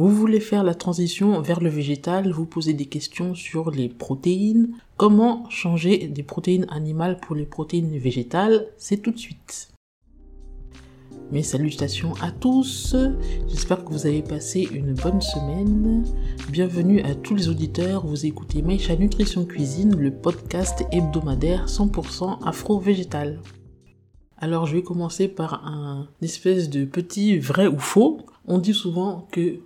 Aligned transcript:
Vous 0.00 0.08
voulez 0.08 0.40
faire 0.40 0.64
la 0.64 0.74
transition 0.74 1.42
vers 1.42 1.60
le 1.60 1.68
végétal, 1.68 2.32
vous 2.32 2.46
posez 2.46 2.72
des 2.72 2.86
questions 2.86 3.34
sur 3.34 3.70
les 3.70 3.90
protéines. 3.90 4.70
Comment 4.96 5.46
changer 5.50 6.08
des 6.08 6.22
protéines 6.22 6.64
animales 6.70 7.20
pour 7.20 7.36
les 7.36 7.44
protéines 7.44 7.98
végétales? 7.98 8.68
C'est 8.78 9.02
tout 9.02 9.10
de 9.10 9.18
suite. 9.18 9.68
Mes 11.30 11.42
salutations 11.42 12.14
à 12.22 12.30
tous, 12.30 12.96
j'espère 13.46 13.84
que 13.84 13.92
vous 13.92 14.06
avez 14.06 14.22
passé 14.22 14.66
une 14.72 14.94
bonne 14.94 15.20
semaine. 15.20 16.02
Bienvenue 16.48 17.02
à 17.02 17.14
tous 17.14 17.34
les 17.34 17.50
auditeurs, 17.50 18.06
vous 18.06 18.24
écoutez 18.24 18.62
Maïcha 18.62 18.96
Nutrition 18.96 19.44
Cuisine, 19.44 19.94
le 19.94 20.12
podcast 20.12 20.82
hebdomadaire 20.92 21.66
100% 21.66 22.42
afro-végétal. 22.42 23.38
Alors 24.38 24.64
je 24.64 24.76
vais 24.76 24.82
commencer 24.82 25.28
par 25.28 25.66
un 25.66 26.08
espèce 26.22 26.70
de 26.70 26.86
petit 26.86 27.38
vrai 27.38 27.66
ou 27.66 27.78
faux. 27.78 28.22
On 28.46 28.56
dit 28.56 28.72
souvent 28.72 29.28
que 29.30 29.60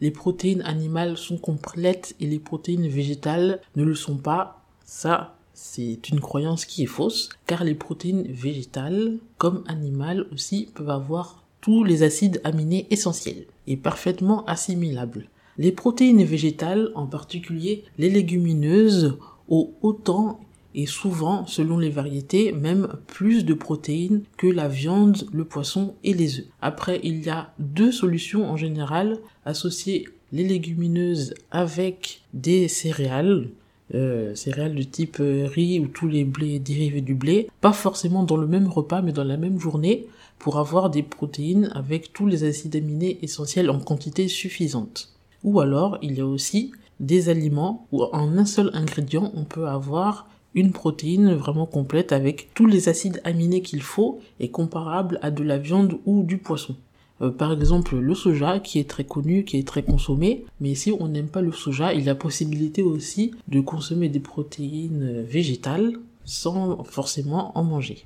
les 0.00 0.10
protéines 0.10 0.62
animales 0.62 1.16
sont 1.16 1.38
complètes 1.38 2.14
et 2.20 2.26
les 2.26 2.38
protéines 2.38 2.88
végétales 2.88 3.60
ne 3.76 3.84
le 3.84 3.94
sont 3.94 4.16
pas. 4.16 4.64
Ça, 4.84 5.36
c'est 5.54 6.08
une 6.08 6.20
croyance 6.20 6.64
qui 6.64 6.84
est 6.84 6.86
fausse, 6.86 7.30
car 7.46 7.64
les 7.64 7.74
protéines 7.74 8.30
végétales, 8.30 9.18
comme 9.38 9.64
animales 9.66 10.26
aussi, 10.32 10.68
peuvent 10.74 10.90
avoir 10.90 11.42
tous 11.60 11.82
les 11.82 12.04
acides 12.04 12.40
aminés 12.44 12.86
essentiels 12.90 13.46
et 13.66 13.76
parfaitement 13.76 14.44
assimilables. 14.44 15.28
Les 15.56 15.72
protéines 15.72 16.22
végétales, 16.22 16.92
en 16.94 17.06
particulier 17.06 17.84
les 17.98 18.08
légumineuses, 18.08 19.18
ont 19.48 19.70
autant 19.82 20.38
et 20.74 20.86
souvent, 20.86 21.46
selon 21.46 21.78
les 21.78 21.90
variétés, 21.90 22.52
même 22.52 22.88
plus 23.06 23.44
de 23.44 23.54
protéines 23.54 24.22
que 24.36 24.46
la 24.46 24.68
viande, 24.68 25.26
le 25.32 25.44
poisson 25.44 25.94
et 26.04 26.14
les 26.14 26.40
œufs. 26.40 26.46
Après, 26.60 27.00
il 27.02 27.24
y 27.24 27.30
a 27.30 27.52
deux 27.58 27.92
solutions 27.92 28.48
en 28.50 28.56
général, 28.56 29.18
associer 29.44 30.08
les 30.32 30.44
légumineuses 30.44 31.34
avec 31.50 32.22
des 32.34 32.68
céréales, 32.68 33.48
euh, 33.94 34.34
céréales 34.34 34.74
de 34.74 34.82
type 34.82 35.16
euh, 35.20 35.48
riz 35.50 35.80
ou 35.80 35.86
tous 35.86 36.08
les 36.08 36.24
blés 36.24 36.58
dérivés 36.58 37.00
du 37.00 37.14
blé, 37.14 37.48
pas 37.60 37.72
forcément 37.72 38.22
dans 38.22 38.36
le 38.36 38.46
même 38.46 38.68
repas 38.68 39.00
mais 39.00 39.12
dans 39.12 39.24
la 39.24 39.38
même 39.38 39.58
journée 39.58 40.06
pour 40.38 40.58
avoir 40.58 40.90
des 40.90 41.02
protéines 41.02 41.70
avec 41.74 42.12
tous 42.12 42.26
les 42.26 42.44
acides 42.44 42.76
aminés 42.76 43.18
essentiels 43.22 43.70
en 43.70 43.80
quantité 43.80 44.28
suffisante. 44.28 45.14
Ou 45.44 45.60
alors 45.60 45.98
il 46.02 46.18
y 46.18 46.20
a 46.20 46.26
aussi 46.26 46.72
des 47.00 47.28
aliments 47.28 47.86
où 47.92 48.02
en 48.04 48.36
un 48.36 48.44
seul 48.44 48.70
ingrédient 48.74 49.32
on 49.34 49.44
peut 49.44 49.66
avoir 49.66 50.28
une 50.58 50.72
protéine 50.72 51.34
vraiment 51.34 51.66
complète 51.66 52.12
avec 52.12 52.50
tous 52.54 52.66
les 52.66 52.88
acides 52.88 53.20
aminés 53.24 53.62
qu'il 53.62 53.82
faut 53.82 54.20
et 54.40 54.50
comparable 54.50 55.18
à 55.22 55.30
de 55.30 55.42
la 55.42 55.58
viande 55.58 55.98
ou 56.04 56.22
du 56.22 56.38
poisson. 56.38 56.74
Euh, 57.20 57.30
par 57.30 57.52
exemple, 57.52 57.96
le 57.96 58.14
soja 58.14 58.60
qui 58.60 58.78
est 58.78 58.88
très 58.88 59.04
connu, 59.04 59.44
qui 59.44 59.58
est 59.58 59.66
très 59.66 59.82
consommé, 59.82 60.44
mais 60.60 60.74
si 60.74 60.92
on 60.92 61.08
n'aime 61.08 61.28
pas 61.28 61.42
le 61.42 61.52
soja, 61.52 61.94
il 61.94 62.04
y 62.04 62.08
a 62.08 62.14
possibilité 62.14 62.82
aussi 62.82 63.32
de 63.48 63.60
consommer 63.60 64.08
des 64.08 64.20
protéines 64.20 65.22
végétales 65.22 65.94
sans 66.24 66.82
forcément 66.84 67.56
en 67.56 67.64
manger. 67.64 68.04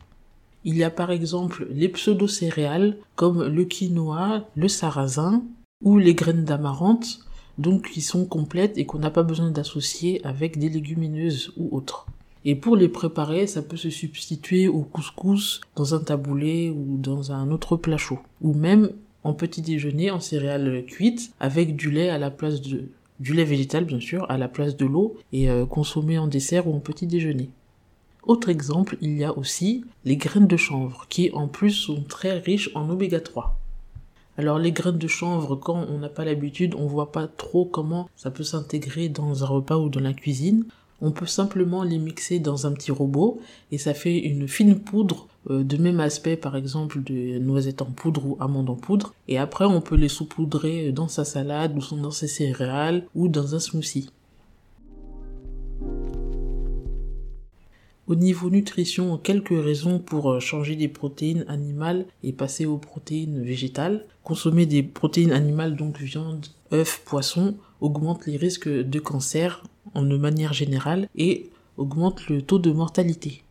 Il 0.65 0.77
y 0.77 0.85
a 0.85 0.91
par 0.91 1.11
exemple 1.11 1.67
les 1.73 1.89
pseudo-céréales 1.89 2.97
comme 3.17 3.43
le 3.43 3.65
quinoa, 3.65 4.47
le 4.55 4.69
sarrasin 4.69 5.43
ou 5.83 5.99
les 5.99 6.15
graines 6.15 6.45
d'amarante, 6.45 7.21
donc 7.59 7.91
qui 7.91 8.01
sont 8.01 8.25
complètes 8.25 8.79
et 8.79 8.87
qu'on 8.87 9.01
n'a 9.01 9.11
pas 9.11 9.25
besoin 9.25 9.51
d'associer 9.51 10.25
avec 10.25 10.59
des 10.59 10.69
légumineuses 10.69 11.53
ou 11.57 11.77
autres. 11.77 12.07
Et 12.45 12.55
pour 12.55 12.77
les 12.77 12.89
préparer, 12.89 13.47
ça 13.47 13.63
peut 13.63 13.77
se 13.77 13.91
substituer 13.91 14.69
au 14.69 14.83
couscous 14.83 15.61
dans 15.77 15.95
un 15.95 16.01
taboulé 16.01 16.71
ou 16.71 16.97
dans 16.99 17.33
un 17.33 17.51
autre 17.51 17.77
plat 17.77 17.97
chaud. 17.97 18.19
Ou 18.41 18.53
même 18.55 18.91
en 19.25 19.33
petit 19.33 19.63
déjeuner 19.63 20.11
en 20.11 20.21
céréales 20.21 20.85
cuites 20.87 21.33
avec 21.39 21.77
du 21.77 21.91
lait 21.91 22.09
à 22.09 22.19
la 22.19 22.31
place 22.31 22.61
de 22.61 22.89
du 23.21 23.35
lait 23.35 23.45
végétal 23.45 23.85
bien 23.85 24.01
sûr 24.01 24.29
à 24.31 24.37
la 24.37 24.49
place 24.49 24.77
de 24.77 24.85
l'eau 24.85 25.17
et 25.33 25.49
euh, 25.49 25.65
consommé 25.65 26.19
en 26.19 26.27
dessert 26.27 26.67
ou 26.67 26.75
en 26.75 26.81
petit 26.81 27.07
déjeuner. 27.07 27.51
Autre 28.25 28.49
exemple, 28.49 28.97
il 29.01 29.17
y 29.17 29.25
a 29.25 29.37
aussi 29.37 29.85
les 30.05 30.17
graines 30.17 30.47
de 30.47 30.57
chanvre 30.57 31.07
qui 31.09 31.31
en 31.33 31.47
plus 31.49 31.71
sont 31.71 32.03
très 32.03 32.39
riches 32.39 32.71
en 32.75 32.89
oméga 32.91 33.21
3. 33.21 33.59
Alors 34.39 34.59
les 34.59 34.73
graines 34.73 34.99
de 34.99 35.09
chanvre, 35.09 35.57
quand 35.57 35.87
on 35.89 35.99
n'a 35.99 36.09
pas 36.09 36.25
l'habitude, 36.25 36.75
on 36.75 36.87
voit 36.87 37.13
pas 37.13 37.29
trop 37.29 37.65
comment 37.65 38.09
ça 38.17 38.31
peut 38.31 38.45
s'intégrer 38.45 39.09
dans 39.09 39.45
un 39.45 39.47
repas 39.47 39.77
ou 39.77 39.89
dans 39.89 40.01
la 40.01 40.15
cuisine 40.15 40.65
on 41.03 41.11
peut 41.11 41.27
simplement 41.27 41.83
les 41.83 41.99
mixer 41.99 42.39
dans 42.39 42.67
un 42.67 42.73
petit 42.73 42.93
robot 42.93 43.41
et 43.73 43.77
ça 43.77 43.93
fait 43.93 44.19
une 44.19 44.49
fine 44.49 44.79
poudre 44.79 45.27
euh, 45.51 45.65
de 45.65 45.77
même 45.77 46.01
aspect 46.01 46.37
par 46.37 46.57
exemple 46.57 47.03
de 47.03 47.39
noisettes 47.39 47.83
en 47.83 47.87
poudre 47.87 48.25
ou 48.25 48.37
amandes 48.41 48.71
en 48.71 48.77
poudre 48.77 49.13
et 49.27 49.37
après 49.37 49.65
on 49.65 49.81
peut 49.81 49.97
les 49.97 50.09
saupoudrer 50.09 50.93
dans 50.93 51.09
sa 51.09 51.25
salade 51.25 51.77
ou 51.77 51.97
dans 51.97 52.13
ses 52.13 52.29
céréales 52.29 53.05
ou 53.15 53.29
dans 53.29 53.55
un 53.55 53.59
smoothie. 53.59 54.11
Au 58.09 58.17
niveau 58.17 58.51
nutrition, 58.51 59.17
quelques 59.17 59.51
raisons 59.51 59.99
pour 59.99 60.33
euh, 60.33 60.41
changer 60.41 60.77
des 60.77 60.89
protéines 60.89 61.45
animales 61.49 62.05
et 62.23 62.33
passer 62.33 62.67
aux 62.67 62.77
protéines 62.77 63.43
végétales. 63.43 64.05
Consommer 64.25 64.67
des 64.67 64.83
protéines 64.83 65.33
animales, 65.33 65.77
donc 65.77 65.99
viande, 65.99 66.47
œufs, 66.73 67.01
poissons, 67.05 67.55
augmente 67.81 68.27
les 68.27 68.37
risques 68.37 68.69
de 68.69 68.99
cancer 68.99 69.63
en 69.95 70.03
manière 70.03 70.53
générale 70.53 71.09
et 71.17 71.51
augmente 71.77 72.29
le 72.29 72.43
taux 72.43 72.59
de 72.59 72.71
mortalité. 72.71 73.43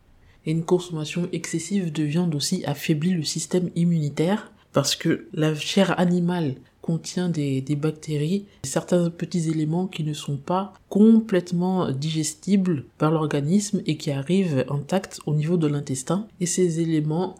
Et 0.45 0.51
une 0.51 0.63
consommation 0.63 1.29
excessive 1.31 1.91
de 1.91 2.03
viande 2.03 2.33
aussi 2.33 2.63
affaiblit 2.65 3.13
le 3.13 3.23
système 3.23 3.69
immunitaire 3.75 4.51
parce 4.73 4.95
que 4.95 5.27
la 5.33 5.53
chair 5.53 5.99
animale 5.99 6.55
contient 6.81 7.29
des, 7.29 7.61
bactéries, 7.75 8.45
certains 8.63 9.09
petits 9.09 9.49
éléments 9.49 9.87
qui 9.87 10.03
ne 10.03 10.13
sont 10.13 10.37
pas 10.37 10.73
complètement 10.89 11.91
digestibles 11.91 12.85
par 12.97 13.11
l'organisme 13.11 13.81
et 13.85 13.97
qui 13.97 14.11
arrivent 14.11 14.65
intacts 14.69 15.19
au 15.25 15.33
niveau 15.35 15.57
de 15.57 15.67
l'intestin. 15.67 16.27
Et 16.39 16.45
ces 16.45 16.79
éléments 16.79 17.35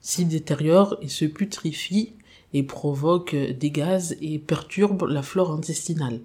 s'y 0.00 0.24
détériorent 0.24 0.96
et 1.02 1.08
se 1.08 1.26
putrifient 1.26 2.12
et 2.54 2.62
provoquent 2.62 3.36
des 3.36 3.70
gaz 3.70 4.16
et 4.22 4.38
perturbent 4.38 5.06
la 5.06 5.22
flore 5.22 5.52
intestinale. 5.52 6.20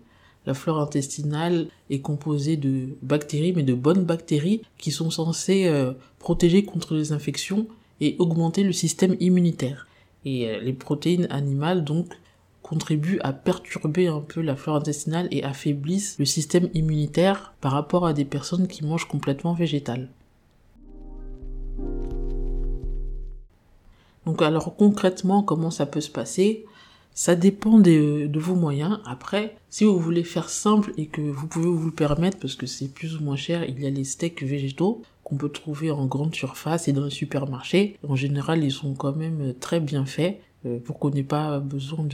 La 0.45 0.53
flore 0.53 0.79
intestinale 0.79 1.67
est 1.89 2.01
composée 2.01 2.57
de 2.57 2.89
bactéries, 3.01 3.53
mais 3.53 3.63
de 3.63 3.73
bonnes 3.73 4.03
bactéries 4.03 4.61
qui 4.77 4.91
sont 4.91 5.09
censées 5.09 5.67
euh, 5.67 5.93
protéger 6.19 6.63
contre 6.63 6.95
les 6.95 7.13
infections 7.13 7.67
et 8.01 8.15
augmenter 8.19 8.63
le 8.63 8.73
système 8.73 9.15
immunitaire. 9.19 9.87
Et 10.25 10.49
euh, 10.49 10.59
les 10.59 10.73
protéines 10.73 11.27
animales, 11.29 11.83
donc, 11.83 12.07
contribuent 12.61 13.19
à 13.21 13.33
perturber 13.33 14.07
un 14.07 14.21
peu 14.21 14.41
la 14.41 14.55
flore 14.55 14.77
intestinale 14.77 15.27
et 15.31 15.43
affaiblissent 15.43 16.17
le 16.17 16.25
système 16.25 16.69
immunitaire 16.73 17.53
par 17.61 17.73
rapport 17.73 18.05
à 18.07 18.13
des 18.13 18.25
personnes 18.25 18.67
qui 18.67 18.83
mangent 18.83 19.07
complètement 19.07 19.53
végétal. 19.53 20.09
Donc 24.25 24.41
alors 24.41 24.75
concrètement 24.75 25.43
comment 25.43 25.71
ça 25.71 25.85
peut 25.85 26.01
se 26.01 26.09
passer? 26.09 26.65
Ça 27.13 27.35
dépend 27.35 27.79
de, 27.79 28.29
vos 28.39 28.55
moyens. 28.55 28.99
Après, 29.05 29.55
si 29.69 29.83
vous 29.83 29.99
voulez 29.99 30.23
faire 30.23 30.49
simple 30.49 30.91
et 30.97 31.05
que 31.05 31.21
vous 31.21 31.47
pouvez 31.47 31.67
vous 31.67 31.85
le 31.85 31.91
permettre 31.91 32.39
parce 32.39 32.55
que 32.55 32.65
c'est 32.65 32.87
plus 32.87 33.15
ou 33.17 33.23
moins 33.23 33.35
cher, 33.35 33.63
il 33.65 33.79
y 33.79 33.85
a 33.85 33.89
les 33.89 34.03
steaks 34.03 34.43
végétaux 34.43 35.03
qu'on 35.23 35.35
peut 35.35 35.49
trouver 35.49 35.91
en 35.91 36.05
grande 36.05 36.33
surface 36.33 36.87
et 36.87 36.93
dans 36.93 37.05
les 37.05 37.11
supermarchés. 37.11 37.97
En 38.07 38.15
général, 38.15 38.63
ils 38.63 38.71
sont 38.71 38.93
quand 38.95 39.15
même 39.15 39.53
très 39.59 39.79
bien 39.79 40.05
faits 40.05 40.41
euh, 40.65 40.79
pour 40.79 40.99
qu'on 40.99 41.11
n'ait 41.11 41.23
pas 41.23 41.59
besoin 41.59 42.05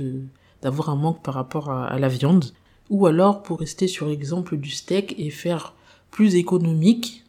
d'avoir 0.62 0.90
un 0.90 0.96
manque 0.96 1.24
par 1.24 1.34
rapport 1.34 1.70
à, 1.72 1.98
la 1.98 2.10
viande. 2.10 2.54
Ou 2.90 3.06
alors, 3.06 3.42
pour 3.42 3.60
rester 3.60 3.88
sur 3.88 4.08
l'exemple 4.08 4.58
du 4.58 4.70
steak 4.70 5.16
et 5.18 5.30
faire 5.30 5.76
plus 6.12 6.36
économique, 6.36 7.24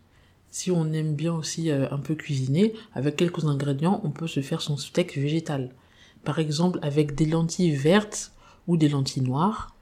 si 0.51 0.71
on 0.73 0.93
aime 0.93 1.15
bien 1.15 1.35
aussi 1.35 1.71
euh, 1.71 1.87
un 1.93 1.99
peu 1.99 2.17
cuisiner, 2.17 2.75
avec 2.95 3.15
quelques 3.15 3.45
ingrédients, 3.45 4.01
on 4.03 4.11
peut 4.11 4.27
se 4.27 4.41
faire 4.41 4.61
son 4.61 4.77
steak 4.77 5.17
végétal 5.17 5.71
par 6.25 6.39
exemple 6.39 6.79
avec 6.83 7.15
des 7.15 7.27
lentilles 7.27 7.75
vertes 7.75 8.33
ou 8.67 8.77
des 8.77 8.89
lentilles 8.89 9.23
noires, 9.23 9.75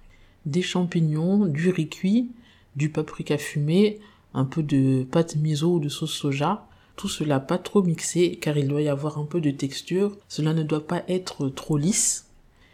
des 0.47 0.63
champignons, 0.63 1.47
du 1.47 1.71
riz 1.71 1.89
cuit, 1.89 2.31
du 2.77 2.91
paprika 2.91 3.39
fumé, 3.39 3.99
un 4.35 4.45
peu 4.45 4.63
de 4.63 5.05
pâte 5.11 5.37
miso 5.37 5.75
ou 5.75 5.81
de 5.81 5.89
sauce 5.89 6.13
soja, 6.13 6.67
tout 6.97 7.09
cela 7.09 7.41
pas 7.41 7.59
trop 7.59 7.83
mixé 7.83 8.37
car 8.37 8.57
il 8.57 8.69
doit 8.69 8.83
y 8.83 8.89
avoir 8.89 9.19
un 9.19 9.25
peu 9.25 9.41
de 9.41 9.51
texture, 9.51 10.17
cela 10.29 10.55
ne 10.55 10.63
doit 10.63 10.87
pas 10.87 11.03
être 11.09 11.49
trop 11.49 11.77
lisse. 11.77 12.27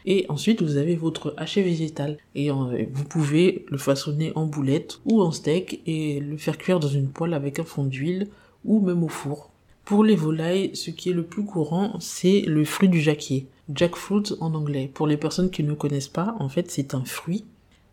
Et 0.06 0.26
ensuite 0.28 0.62
vous 0.62 0.76
avez 0.76 0.96
votre 0.96 1.34
haché 1.38 1.62
végétal 1.62 2.18
et 2.34 2.50
euh, 2.50 2.84
vous 2.92 3.04
pouvez 3.04 3.64
le 3.68 3.78
façonner 3.78 4.32
en 4.34 4.44
boulettes 4.44 5.00
ou 5.06 5.22
en 5.22 5.32
steak 5.32 5.80
et 5.86 6.20
le 6.20 6.36
faire 6.36 6.58
cuire 6.58 6.80
dans 6.80 6.88
une 6.88 7.08
poêle 7.08 7.32
avec 7.32 7.58
un 7.58 7.64
fond 7.64 7.84
d'huile 7.84 8.28
ou 8.64 8.80
même 8.80 9.02
au 9.02 9.08
four. 9.08 9.50
Pour 9.84 10.04
les 10.04 10.16
volailles, 10.16 10.74
ce 10.74 10.90
qui 10.90 11.10
est 11.10 11.14
le 11.14 11.24
plus 11.24 11.44
courant, 11.44 11.98
c'est 12.00 12.42
le 12.42 12.64
fruit 12.64 12.88
du 12.88 13.00
jacquier 13.00 13.46
jackfruit 13.72 14.34
en 14.40 14.54
anglais. 14.54 14.90
Pour 14.92 15.06
les 15.06 15.16
personnes 15.16 15.50
qui 15.50 15.62
ne 15.62 15.74
connaissent 15.74 16.08
pas, 16.08 16.34
en 16.38 16.48
fait, 16.48 16.70
c'est 16.70 16.94
un 16.94 17.04
fruit, 17.04 17.44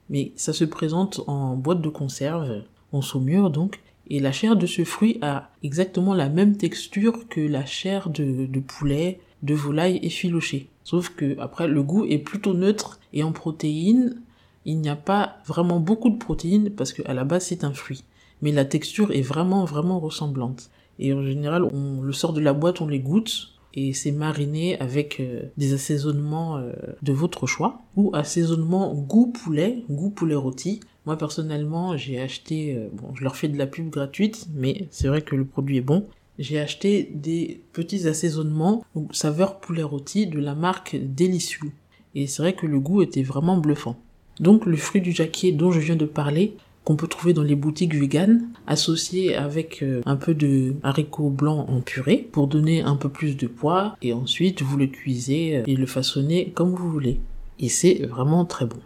mais 0.09 0.31
ça 0.35 0.53
se 0.53 0.65
présente 0.65 1.21
en 1.27 1.55
boîte 1.55 1.81
de 1.81 1.89
conserve, 1.89 2.63
en 2.91 3.01
saumure 3.01 3.49
donc, 3.49 3.79
et 4.09 4.19
la 4.19 4.33
chair 4.33 4.55
de 4.55 4.65
ce 4.65 4.83
fruit 4.83 5.17
a 5.21 5.49
exactement 5.63 6.13
la 6.13 6.27
même 6.27 6.57
texture 6.57 7.29
que 7.29 7.39
la 7.39 7.65
chair 7.65 8.09
de, 8.09 8.59
poulet, 8.59 9.21
de 9.41 9.53
volaille 9.53 9.99
effiloché. 10.03 10.67
Sauf 10.83 11.09
que 11.15 11.39
après 11.39 11.67
le 11.67 11.81
goût 11.81 12.05
est 12.05 12.17
plutôt 12.17 12.53
neutre 12.53 12.99
et 13.13 13.23
en 13.23 13.31
protéines, 13.31 14.21
il 14.65 14.79
n'y 14.79 14.89
a 14.89 14.97
pas 14.97 15.37
vraiment 15.45 15.79
beaucoup 15.79 16.09
de 16.09 16.17
protéines 16.17 16.71
parce 16.71 16.91
qu'à 16.91 17.13
la 17.13 17.23
base 17.23 17.45
c'est 17.45 17.63
un 17.63 17.73
fruit. 17.73 18.03
Mais 18.41 18.51
la 18.51 18.65
texture 18.65 19.11
est 19.11 19.21
vraiment 19.21 19.63
vraiment 19.63 19.99
ressemblante. 19.99 20.71
Et 20.99 21.13
en 21.13 21.23
général, 21.23 21.63
on 21.63 22.01
le 22.01 22.11
sort 22.11 22.33
de 22.33 22.41
la 22.41 22.53
boîte, 22.53 22.81
on 22.81 22.87
les 22.87 22.99
goûte 22.99 23.51
et 23.73 23.93
c'est 23.93 24.11
mariné 24.11 24.79
avec 24.79 25.19
euh, 25.19 25.43
des 25.57 25.73
assaisonnements 25.73 26.57
euh, 26.57 26.71
de 27.01 27.13
votre 27.13 27.47
choix 27.47 27.81
ou 27.95 28.11
assaisonnement 28.13 28.93
goût 28.93 29.27
poulet, 29.27 29.83
goût 29.89 30.09
poulet 30.09 30.35
rôti. 30.35 30.81
Moi 31.05 31.17
personnellement, 31.17 31.95
j'ai 31.97 32.19
acheté, 32.19 32.75
euh, 32.75 32.89
bon, 32.91 33.15
je 33.15 33.23
leur 33.23 33.35
fais 33.35 33.47
de 33.47 33.57
la 33.57 33.67
pub 33.67 33.89
gratuite, 33.89 34.47
mais 34.53 34.87
c'est 34.91 35.07
vrai 35.07 35.21
que 35.21 35.35
le 35.35 35.45
produit 35.45 35.77
est 35.77 35.81
bon. 35.81 36.05
J'ai 36.39 36.59
acheté 36.59 37.09
des 37.13 37.61
petits 37.73 38.07
assaisonnements 38.07 38.83
saveur 39.11 39.59
poulet 39.59 39.83
rôti 39.83 40.27
de 40.27 40.39
la 40.39 40.55
marque 40.55 40.95
Delicious. 40.95 41.71
Et 42.15 42.27
c'est 42.27 42.41
vrai 42.41 42.53
que 42.53 42.65
le 42.65 42.79
goût 42.79 43.01
était 43.01 43.23
vraiment 43.23 43.57
bluffant. 43.57 43.95
Donc 44.39 44.65
le 44.65 44.75
fruit 44.75 45.01
du 45.01 45.11
jacquier 45.11 45.51
dont 45.51 45.71
je 45.71 45.79
viens 45.79 45.95
de 45.95 46.05
parler, 46.05 46.55
qu'on 46.83 46.95
peut 46.95 47.07
trouver 47.07 47.33
dans 47.33 47.43
les 47.43 47.55
boutiques 47.55 47.95
vegan, 47.95 48.49
associé 48.65 49.35
avec 49.35 49.83
euh, 49.83 50.01
un 50.05 50.15
peu 50.15 50.33
de 50.33 50.73
haricots 50.83 51.29
blancs 51.29 51.69
en 51.69 51.81
purée 51.81 52.27
pour 52.31 52.47
donner 52.47 52.81
un 52.81 52.95
peu 52.95 53.09
plus 53.09 53.37
de 53.37 53.47
poids 53.47 53.95
et 54.01 54.13
ensuite 54.13 54.61
vous 54.61 54.77
le 54.77 54.87
cuisez 54.87 55.57
euh, 55.57 55.63
et 55.67 55.75
le 55.75 55.85
façonnez 55.85 56.51
comme 56.55 56.73
vous 56.73 56.89
voulez. 56.89 57.19
Et 57.59 57.69
c'est 57.69 58.05
vraiment 58.05 58.45
très 58.45 58.65
bon. 58.65 58.79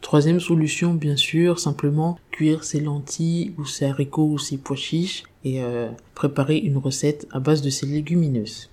Troisième 0.00 0.40
solution, 0.40 0.94
bien 0.94 1.16
sûr, 1.16 1.58
simplement 1.58 2.18
cuire 2.30 2.64
ses 2.64 2.80
lentilles 2.80 3.52
ou 3.58 3.66
ses 3.66 3.86
haricots 3.86 4.30
ou 4.30 4.38
ses 4.38 4.56
pois 4.56 4.76
chiches 4.76 5.24
et 5.44 5.62
euh, 5.62 5.88
préparer 6.14 6.56
une 6.56 6.78
recette 6.78 7.26
à 7.32 7.40
base 7.40 7.62
de 7.62 7.70
ces 7.70 7.86
légumineuses. 7.86 8.70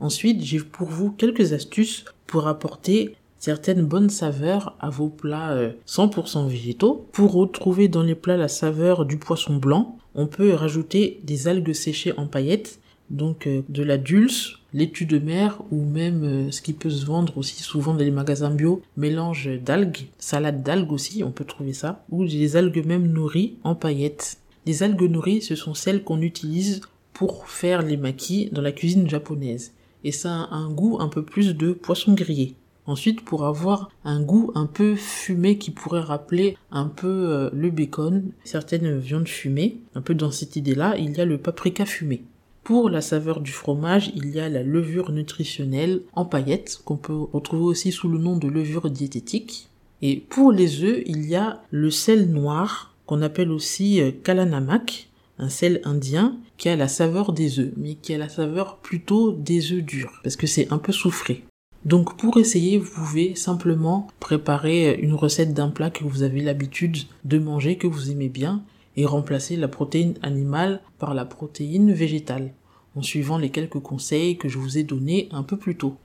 Ensuite, 0.00 0.42
j'ai 0.42 0.58
pour 0.58 0.88
vous 0.88 1.12
quelques 1.12 1.52
astuces 1.52 2.06
pour 2.26 2.48
apporter 2.48 3.14
certaines 3.40 3.84
bonnes 3.84 4.10
saveurs 4.10 4.76
à 4.78 4.90
vos 4.90 5.08
plats 5.08 5.58
100% 5.88 6.44
euh, 6.44 6.48
végétaux. 6.48 7.06
Pour 7.10 7.32
retrouver 7.32 7.88
dans 7.88 8.02
les 8.02 8.14
plats 8.14 8.36
la 8.36 8.48
saveur 8.48 9.04
du 9.06 9.16
poisson 9.16 9.56
blanc, 9.56 9.98
on 10.14 10.26
peut 10.26 10.52
rajouter 10.52 11.20
des 11.24 11.48
algues 11.48 11.72
séchées 11.72 12.12
en 12.16 12.26
paillettes, 12.26 12.78
donc 13.08 13.46
euh, 13.46 13.62
de 13.68 13.82
la 13.82 13.96
dulce, 13.96 14.58
laitue 14.72 15.06
de 15.06 15.18
mer 15.18 15.62
ou 15.72 15.82
même 15.84 16.22
euh, 16.22 16.50
ce 16.50 16.62
qui 16.62 16.74
peut 16.74 16.90
se 16.90 17.06
vendre 17.06 17.38
aussi 17.38 17.62
souvent 17.62 17.94
dans 17.94 18.04
les 18.04 18.10
magasins 18.10 18.50
bio, 18.50 18.82
mélange 18.96 19.48
d'algues, 19.64 20.06
salade 20.18 20.62
d'algues 20.62 20.92
aussi, 20.92 21.24
on 21.24 21.32
peut 21.32 21.44
trouver 21.44 21.72
ça, 21.72 22.04
ou 22.10 22.26
des 22.26 22.56
algues 22.56 22.86
même 22.86 23.10
nourries 23.10 23.56
en 23.64 23.74
paillettes. 23.74 24.36
Les 24.66 24.82
algues 24.82 25.10
nourries, 25.10 25.42
ce 25.42 25.56
sont 25.56 25.74
celles 25.74 26.04
qu'on 26.04 26.20
utilise 26.20 26.82
pour 27.14 27.48
faire 27.48 27.82
les 27.82 27.96
maquis 27.96 28.50
dans 28.52 28.62
la 28.62 28.72
cuisine 28.72 29.08
japonaise. 29.08 29.72
Et 30.04 30.12
ça 30.12 30.42
a 30.42 30.54
un 30.54 30.70
goût 30.70 30.98
un 31.00 31.08
peu 31.08 31.22
plus 31.22 31.54
de 31.54 31.72
poisson 31.72 32.14
grillé. 32.14 32.54
Ensuite, 32.86 33.24
pour 33.24 33.44
avoir 33.44 33.90
un 34.04 34.20
goût 34.20 34.50
un 34.54 34.66
peu 34.66 34.96
fumé 34.96 35.58
qui 35.58 35.70
pourrait 35.70 36.00
rappeler 36.00 36.56
un 36.70 36.86
peu 36.86 37.06
euh, 37.06 37.50
le 37.52 37.70
bacon, 37.70 38.32
certaines 38.44 38.98
viandes 38.98 39.28
fumées, 39.28 39.78
un 39.94 40.00
peu 40.00 40.14
dans 40.14 40.30
cette 40.30 40.56
idée-là, 40.56 40.96
il 40.98 41.16
y 41.16 41.20
a 41.20 41.24
le 41.24 41.38
paprika 41.38 41.86
fumé. 41.86 42.22
Pour 42.64 42.90
la 42.90 43.00
saveur 43.00 43.40
du 43.40 43.52
fromage, 43.52 44.12
il 44.14 44.30
y 44.30 44.40
a 44.40 44.48
la 44.48 44.62
levure 44.62 45.12
nutritionnelle 45.12 46.02
en 46.12 46.24
paillettes, 46.24 46.80
qu'on 46.84 46.96
peut 46.96 47.26
retrouver 47.32 47.64
aussi 47.64 47.92
sous 47.92 48.08
le 48.08 48.18
nom 48.18 48.36
de 48.36 48.48
levure 48.48 48.90
diététique. 48.90 49.68
Et 50.02 50.16
pour 50.16 50.52
les 50.52 50.82
œufs, 50.82 51.02
il 51.06 51.26
y 51.26 51.36
a 51.36 51.62
le 51.70 51.90
sel 51.90 52.30
noir, 52.30 52.94
qu'on 53.06 53.22
appelle 53.22 53.50
aussi 53.50 54.00
euh, 54.00 54.10
kalanamak, 54.12 55.08
un 55.38 55.48
sel 55.48 55.80
indien 55.84 56.36
qui 56.58 56.68
a 56.68 56.76
la 56.76 56.88
saveur 56.88 57.32
des 57.32 57.58
œufs, 57.58 57.72
mais 57.76 57.94
qui 57.94 58.14
a 58.14 58.18
la 58.18 58.28
saveur 58.28 58.76
plutôt 58.76 59.32
des 59.32 59.72
œufs 59.72 59.82
durs, 59.82 60.20
parce 60.22 60.36
que 60.36 60.46
c'est 60.46 60.72
un 60.72 60.78
peu 60.78 60.92
soufré. 60.92 61.42
Donc 61.84 62.16
pour 62.16 62.36
essayer, 62.36 62.76
vous 62.78 62.90
pouvez 62.90 63.34
simplement 63.34 64.08
préparer 64.20 64.94
une 65.00 65.14
recette 65.14 65.54
d'un 65.54 65.70
plat 65.70 65.90
que 65.90 66.04
vous 66.04 66.22
avez 66.22 66.40
l'habitude 66.40 66.98
de 67.24 67.38
manger, 67.38 67.76
que 67.76 67.86
vous 67.86 68.10
aimez 68.10 68.28
bien, 68.28 68.62
et 68.96 69.06
remplacer 69.06 69.56
la 69.56 69.68
protéine 69.68 70.14
animale 70.22 70.80
par 70.98 71.14
la 71.14 71.24
protéine 71.24 71.92
végétale, 71.92 72.52
en 72.96 73.02
suivant 73.02 73.38
les 73.38 73.50
quelques 73.50 73.80
conseils 73.80 74.36
que 74.36 74.48
je 74.48 74.58
vous 74.58 74.76
ai 74.76 74.82
donnés 74.82 75.28
un 75.32 75.42
peu 75.42 75.56
plus 75.56 75.76
tôt. 75.76 75.96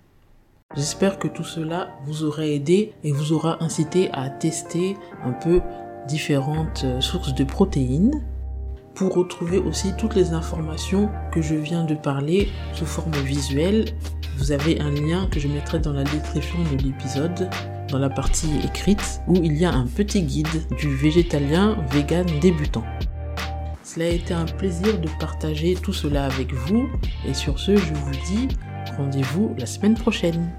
J'espère 0.75 1.19
que 1.19 1.27
tout 1.27 1.43
cela 1.43 1.89
vous 2.05 2.23
aura 2.23 2.45
aidé 2.45 2.93
et 3.03 3.11
vous 3.11 3.33
aura 3.33 3.63
incité 3.63 4.09
à 4.11 4.29
tester 4.29 4.97
un 5.23 5.31
peu 5.31 5.61
différentes 6.07 6.81
euh, 6.83 7.01
sources 7.01 7.35
de 7.35 7.43
protéines. 7.43 8.23
Pour 8.93 9.13
retrouver 9.13 9.57
aussi 9.57 9.91
toutes 9.97 10.15
les 10.15 10.31
informations 10.31 11.09
que 11.31 11.41
je 11.41 11.55
viens 11.55 11.83
de 11.83 11.95
parler 11.95 12.49
sous 12.73 12.85
forme 12.85 13.15
visuelle, 13.25 13.85
vous 14.37 14.51
avez 14.51 14.79
un 14.79 14.91
lien 14.91 15.27
que 15.31 15.39
je 15.39 15.47
mettrai 15.47 15.79
dans 15.79 15.93
la 15.93 16.03
description 16.03 16.59
de 16.71 16.83
l'épisode, 16.83 17.49
dans 17.89 17.99
la 17.99 18.09
partie 18.09 18.49
écrite, 18.63 19.21
où 19.27 19.35
il 19.35 19.57
y 19.57 19.65
a 19.65 19.73
un 19.73 19.85
petit 19.85 20.21
guide 20.21 20.47
du 20.77 20.93
végétalien 20.95 21.77
vegan 21.91 22.25
débutant. 22.41 22.83
Cela 23.83 24.05
a 24.05 24.09
été 24.09 24.33
un 24.33 24.45
plaisir 24.45 24.99
de 24.99 25.09
partager 25.19 25.75
tout 25.75 25.93
cela 25.93 26.25
avec 26.25 26.53
vous, 26.53 26.87
et 27.27 27.33
sur 27.33 27.59
ce, 27.59 27.75
je 27.75 27.93
vous 27.93 28.11
dis 28.27 28.47
rendez-vous 28.97 29.55
la 29.57 29.65
semaine 29.65 29.95
prochaine. 29.95 30.51